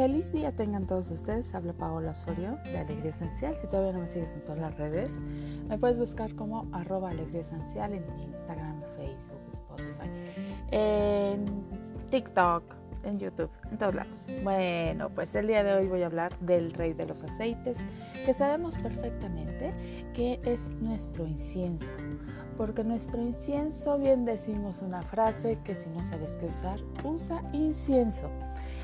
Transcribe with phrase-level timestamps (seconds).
[0.00, 1.54] Feliz día tengan todos ustedes.
[1.54, 3.54] Habla Paola Osorio de Alegría Esencial.
[3.58, 5.20] Si todavía no me sigues en todas las redes,
[5.68, 10.08] me puedes buscar como arroba Alegría Esencial en Instagram, Facebook, Spotify,
[10.70, 11.44] en
[12.10, 12.62] TikTok,
[13.04, 14.26] en YouTube, en todos lados.
[14.42, 17.76] Bueno, pues el día de hoy voy a hablar del rey de los aceites,
[18.24, 19.74] que sabemos perfectamente
[20.14, 21.98] que es nuestro incienso.
[22.56, 28.30] Porque nuestro incienso, bien decimos una frase que si no sabes qué usar, usa incienso.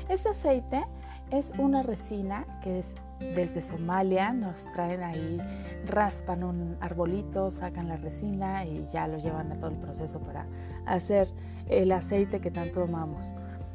[0.09, 0.85] Este aceite
[1.31, 5.39] es una resina que es desde Somalia, nos traen ahí,
[5.85, 10.45] raspan un arbolito, sacan la resina y ya lo llevan a todo el proceso para
[10.85, 11.27] hacer
[11.67, 13.33] el aceite que tanto amamos.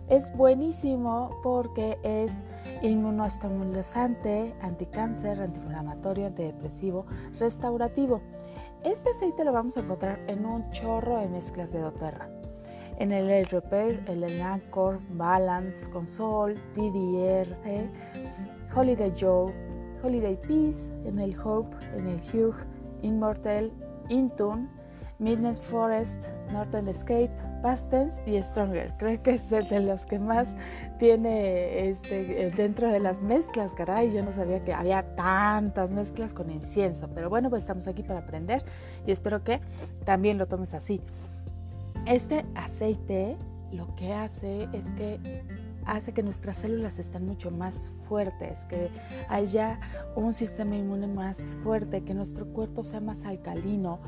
[0.08, 2.42] Es buenísimo porque es
[2.82, 7.06] inmunoestimulante, anticáncer, antiinflamatorio, antidepresivo,
[7.38, 8.20] restaurativo.
[8.84, 12.41] Este aceite lo vamos a encontrar en un chorro de mezclas de doTERRA
[12.98, 17.56] en el Repair, el Anchor, Balance, Console, DDR,
[18.74, 19.52] Holiday Joe,
[20.02, 22.56] Holiday Peace, en el Hope, en el Hugh,
[23.02, 23.72] Immortal,
[24.08, 24.68] Intune,
[25.18, 26.16] Midnight Forest,
[26.50, 27.30] Northern Escape,
[27.62, 28.92] Pastens y Stronger.
[28.98, 30.48] Creo que es el de los que más
[30.98, 34.10] tiene este, dentro de las mezclas, caray.
[34.10, 38.20] Yo no sabía que había tantas mezclas con incienso, pero bueno, pues estamos aquí para
[38.20, 38.64] aprender
[39.06, 39.60] y espero que
[40.04, 41.00] también lo tomes así.
[42.06, 43.36] Este aceite
[43.72, 45.18] lo que hace es que
[45.86, 48.90] hace que nuestras células estén mucho más fuertes, que
[49.28, 49.80] haya
[50.14, 54.00] un sistema inmune más fuerte, que nuestro cuerpo sea más alcalino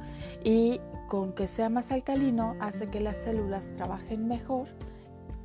[0.44, 4.68] y con que sea más alcalino hace que las células trabajen mejor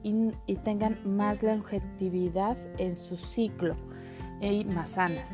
[0.04, 0.32] y,
[0.64, 3.76] tengan más longevidad en su ciclo
[4.42, 5.30] y más sanas.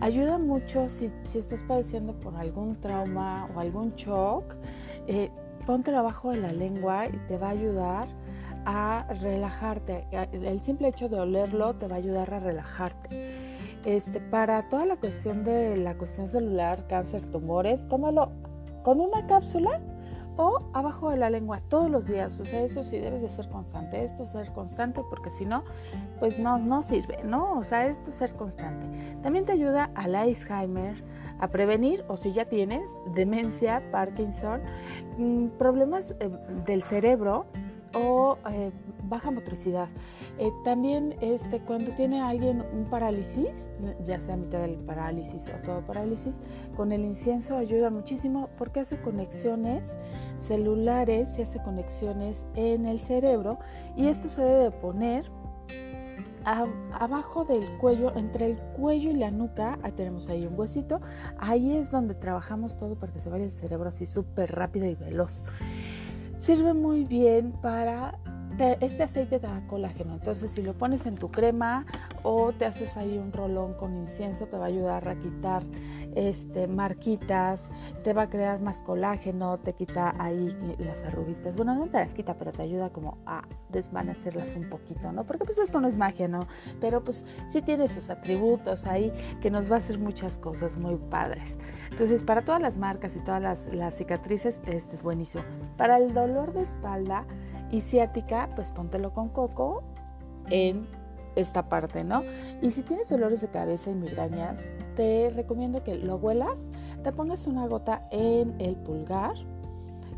[0.00, 4.44] Ayuda mucho si, estás padeciendo por algún trauma o algún shock.
[5.06, 5.30] Eh,
[5.66, 8.08] ponte abajo de la lengua y te va a ayudar
[8.64, 10.06] a relajarte.
[10.32, 13.32] El simple hecho de olerlo te va a ayudar a relajarte.
[13.84, 18.32] Este, para toda la cuestión de la cuestión celular, cáncer, tumores, tómalo
[18.82, 19.80] con una cápsula
[20.36, 22.38] o abajo de la lengua todos los días.
[22.40, 24.02] O sea, eso sí debes de ser constante.
[24.02, 25.64] Esto es ser constante porque si no,
[26.18, 27.58] pues no, no sirve, ¿no?
[27.58, 28.86] O sea, esto es ser constante.
[29.22, 31.02] También te ayuda al Alzheimer,
[31.38, 34.60] a prevenir o si ya tienes demencia, Parkinson,
[35.18, 36.30] mm, problemas eh,
[36.64, 37.46] del cerebro
[37.94, 38.72] o eh,
[39.04, 39.88] baja motricidad.
[40.38, 43.70] Eh, también este, cuando tiene alguien un parálisis,
[44.04, 46.38] ya sea mitad del parálisis o todo parálisis,
[46.76, 49.96] con el incienso ayuda muchísimo porque hace conexiones
[50.38, 53.58] celulares y hace conexiones en el cerebro
[53.96, 55.30] y esto se debe poner
[56.44, 61.00] abajo del cuello, entre el cuello y la nuca, tenemos ahí un huesito,
[61.38, 64.94] ahí es donde trabajamos todo para que se vaya el cerebro así súper rápido y
[64.94, 65.42] veloz.
[66.40, 68.18] Sirve muy bien para
[68.58, 71.86] este aceite da colágeno, entonces si lo pones en tu crema
[72.22, 75.64] o te haces ahí un rolón con incienso, te va a ayudar a quitar
[76.14, 77.68] este, marquitas,
[78.02, 80.48] te va a crear más colágeno, te quita ahí
[80.78, 81.56] las arruguitas.
[81.56, 85.24] Bueno, no te las quita, pero te ayuda como a desvanecerlas un poquito, ¿no?
[85.24, 86.46] Porque pues esto no es magia, ¿no?
[86.80, 90.96] Pero pues sí tiene sus atributos ahí que nos va a hacer muchas cosas muy
[90.96, 91.58] padres.
[91.90, 95.44] Entonces, para todas las marcas y todas las, las cicatrices, este es buenísimo.
[95.76, 97.24] Para el dolor de espalda,
[97.74, 99.82] y ciática, pues póntelo con coco
[100.48, 100.86] en
[101.36, 102.22] esta parte, ¿no?
[102.62, 106.68] Y si tienes dolores de cabeza y migrañas, te recomiendo que lo huelas,
[107.02, 109.34] te pongas una gota en el pulgar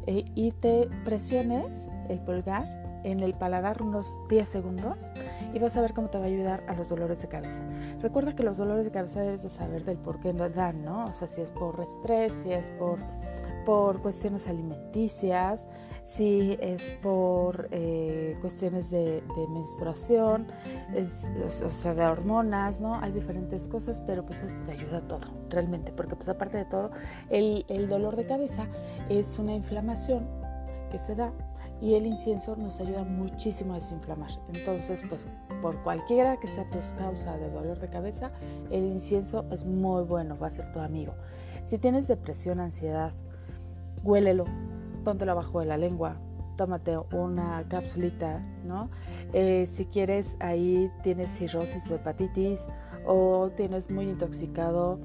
[0.07, 4.99] eh, y te presiones el pulgar en el paladar unos 10 segundos
[5.55, 7.63] y vas a ver cómo te va a ayudar a los dolores de cabeza.
[8.03, 11.05] Recuerda que los dolores de cabeza debes de saber del por qué nos dan, ¿no?
[11.05, 12.99] O sea, si es por estrés, si es por,
[13.65, 15.67] por cuestiones alimenticias,
[16.05, 20.49] si es por eh, cuestiones de, menstruación,
[21.45, 23.01] o sea, de hormonas, ¿no?
[23.01, 26.65] Hay diferentes cosas, pero pues esto te ayuda a todo, realmente, porque pues aparte de
[26.65, 26.91] todo,
[27.31, 28.67] el, el dolor de cabeza
[29.09, 30.27] es una inflamación
[30.91, 31.33] que se da
[31.81, 34.31] y el incienso nos ayuda muchísimo a desinflamar.
[34.55, 35.27] Entonces, pues
[35.61, 38.31] por cualquiera que sea tu causa de dolor de cabeza,
[38.71, 41.15] el incienso es muy bueno, va a ser tu amigo.
[41.65, 43.13] Si tienes depresión, ansiedad,
[44.05, 44.45] huélelo,
[45.05, 46.17] póntelo abajo de la lengua,
[46.57, 48.89] tómate una capsulita, ¿no?
[49.33, 52.67] Eh, si quieres, ahí tienes cirrosis o hepatitis
[53.07, 54.99] o tienes muy intoxicado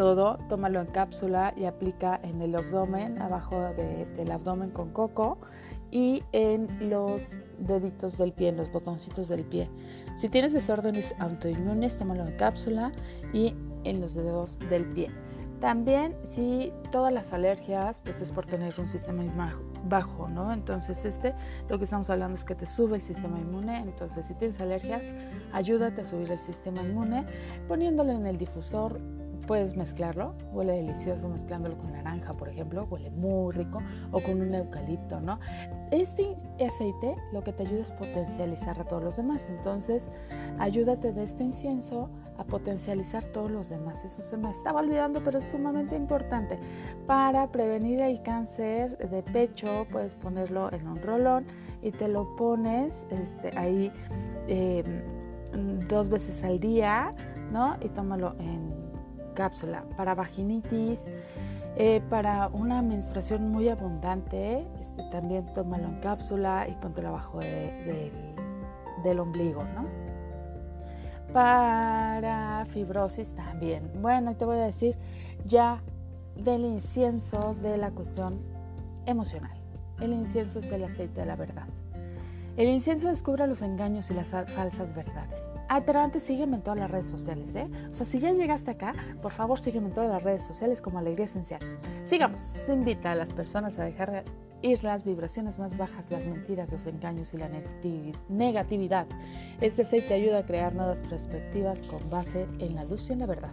[0.00, 5.36] todo, tómalo en cápsula y aplica en el abdomen, abajo del abdomen con coco
[5.90, 9.68] y en los deditos del pie, en los botoncitos del pie.
[10.16, 12.92] Si tienes desórdenes autoinmunes, tómalo en cápsula
[13.34, 13.54] y
[13.84, 15.10] en los dedos del pie.
[15.60, 19.22] También si todas las alergias, pues es por tener un sistema
[19.84, 20.50] bajo, ¿no?
[20.50, 21.34] Entonces este,
[21.68, 25.02] lo que estamos hablando es que te sube el sistema inmune, entonces si tienes alergias,
[25.52, 27.26] ayúdate a subir el sistema inmune
[27.68, 28.98] poniéndolo en el difusor
[29.50, 33.82] puedes mezclarlo, huele delicioso mezclándolo con naranja, por ejemplo, huele muy rico,
[34.12, 35.40] o con un eucalipto, ¿no?
[35.90, 40.08] Este aceite lo que te ayuda es potencializar a todos los demás, entonces
[40.60, 42.08] ayúdate de este incienso
[42.38, 44.04] a potencializar todos los demás.
[44.04, 46.56] Eso se me estaba olvidando, pero es sumamente importante.
[47.08, 51.44] Para prevenir el cáncer de pecho, puedes ponerlo en un rolón
[51.82, 53.90] y te lo pones este, ahí
[54.46, 55.02] em,
[55.88, 57.12] dos veces al día,
[57.50, 57.74] ¿no?
[57.80, 58.89] Y tómalo en
[59.34, 59.84] cápsula.
[59.96, 61.06] Para vaginitis,
[61.76, 69.20] eh, para una menstruación muy abundante, este, también tómalo en cápsula y póntelo abajo del
[69.20, 69.86] ombligo, ¿no?
[71.32, 73.90] Para fibrosis también.
[74.02, 74.98] Bueno, te voy a decir
[75.44, 75.80] ya
[76.36, 78.40] del incienso de la cuestión
[79.06, 79.56] emocional.
[80.00, 81.66] El incienso es el aceite de la verdad.
[82.56, 85.40] El incienso descubre los engaños y las falsas verdades.
[85.72, 87.68] Ah, pero antes sígueme en todas las redes sociales, ¿eh?
[87.92, 90.98] O sea, si ya llegaste acá, por favor sígueme en todas las redes sociales como
[90.98, 91.60] Alegría Esencial.
[92.02, 94.24] Sigamos, se invita a las personas a dejar
[94.62, 97.48] ir las vibraciones más bajas, las mentiras, los engaños y la
[98.28, 99.06] negatividad.
[99.60, 103.26] Este aceite ayuda a crear nuevas perspectivas con base en la luz y en la
[103.26, 103.52] verdad.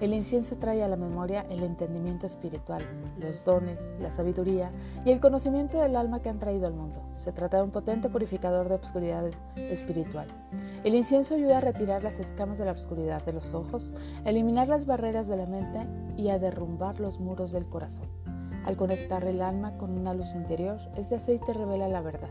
[0.00, 2.82] El incienso trae a la memoria el entendimiento espiritual,
[3.18, 4.70] los dones, la sabiduría
[5.04, 7.02] y el conocimiento del alma que han traído al mundo.
[7.12, 10.28] Se trata de un potente purificador de obscuridad espiritual.
[10.84, 13.92] El incienso ayuda a retirar las escamas de la oscuridad de los ojos,
[14.24, 15.86] a eliminar las barreras de la mente
[16.16, 18.08] y a derrumbar los muros del corazón.
[18.64, 22.30] Al conectar el alma con una luz interior, este aceite revela la verdad.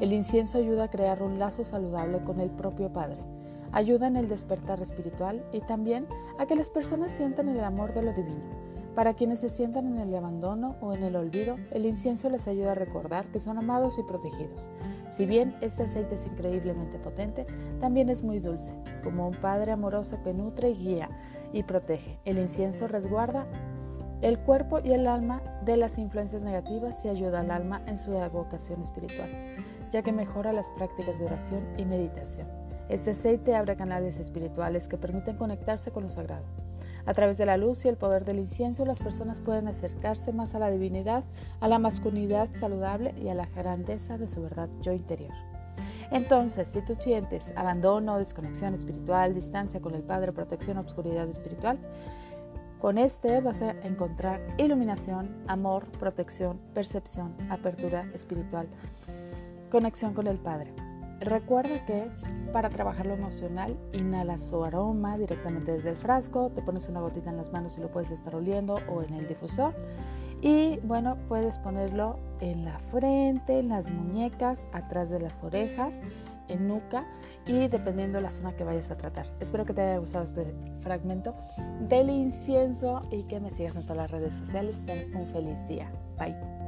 [0.00, 3.33] El incienso ayuda a crear un lazo saludable con el propio Padre
[3.74, 6.06] ayuda en el despertar espiritual y también
[6.38, 8.64] a que las personas sientan el amor de lo divino.
[8.94, 12.72] Para quienes se sientan en el abandono o en el olvido, el incienso les ayuda
[12.72, 14.70] a recordar que son amados y protegidos.
[15.10, 17.44] Si bien este aceite es increíblemente potente,
[17.80, 18.72] también es muy dulce,
[19.02, 21.10] como un padre amoroso que nutre y guía
[21.52, 22.20] y protege.
[22.24, 23.46] El incienso resguarda
[24.22, 28.12] el cuerpo y el alma de las influencias negativas y ayuda al alma en su
[28.12, 29.28] evocación espiritual,
[29.90, 32.63] ya que mejora las prácticas de oración y meditación.
[32.88, 36.44] Este aceite abre canales espirituales que permiten conectarse con lo sagrado.
[37.06, 40.54] A través de la luz y el poder del incienso, las personas pueden acercarse más
[40.54, 41.24] a la divinidad,
[41.60, 45.32] a la masculinidad saludable y a la grandeza de su verdad yo interior.
[46.10, 51.78] Entonces, si tú sientes abandono, desconexión espiritual, distancia con el Padre, protección, obscuridad espiritual,
[52.78, 58.68] con este vas a encontrar iluminación, amor, protección, percepción, apertura espiritual,
[59.70, 60.74] conexión con el Padre.
[61.24, 62.10] Recuerda que
[62.52, 67.30] para trabajar lo emocional, inhala su aroma directamente desde el frasco, te pones una gotita
[67.30, 69.74] en las manos y lo puedes estar oliendo o en el difusor.
[70.42, 75.94] Y bueno, puedes ponerlo en la frente, en las muñecas, atrás de las orejas,
[76.48, 77.06] en nuca
[77.46, 79.26] y dependiendo de la zona que vayas a tratar.
[79.40, 81.34] Espero que te haya gustado este fragmento
[81.88, 84.78] del incienso y que me sigas en todas las redes sociales.
[84.84, 85.90] Ten un feliz día.
[86.18, 86.63] Bye.